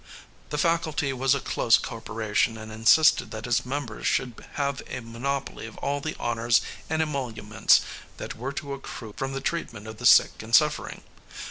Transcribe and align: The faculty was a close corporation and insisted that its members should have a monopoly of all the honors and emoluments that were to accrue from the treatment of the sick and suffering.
The 0.49 0.57
faculty 0.57 1.13
was 1.13 1.35
a 1.35 1.39
close 1.39 1.77
corporation 1.77 2.57
and 2.57 2.71
insisted 2.71 3.29
that 3.29 3.45
its 3.45 3.67
members 3.67 4.07
should 4.07 4.47
have 4.53 4.81
a 4.87 4.99
monopoly 5.01 5.67
of 5.67 5.77
all 5.77 6.01
the 6.01 6.15
honors 6.19 6.59
and 6.89 7.03
emoluments 7.03 7.81
that 8.17 8.35
were 8.35 8.51
to 8.53 8.73
accrue 8.73 9.13
from 9.15 9.33
the 9.33 9.41
treatment 9.41 9.85
of 9.85 9.97
the 9.97 10.07
sick 10.07 10.41
and 10.41 10.55
suffering. 10.55 11.03